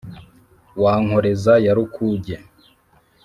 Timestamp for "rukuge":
1.77-2.35